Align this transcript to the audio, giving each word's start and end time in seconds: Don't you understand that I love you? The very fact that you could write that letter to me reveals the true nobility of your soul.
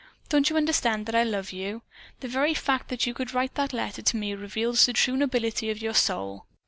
Don't 0.29 0.49
you 0.49 0.57
understand 0.57 1.05
that 1.05 1.13
I 1.13 1.21
love 1.21 1.51
you? 1.51 1.83
The 2.21 2.27
very 2.27 2.55
fact 2.55 2.87
that 2.87 3.05
you 3.05 3.13
could 3.13 3.35
write 3.35 3.53
that 3.53 3.71
letter 3.71 4.01
to 4.01 4.17
me 4.17 4.33
reveals 4.33 4.87
the 4.87 4.93
true 4.93 5.15
nobility 5.15 5.69
of 5.69 5.79
your 5.79 5.93
soul. 5.93 6.47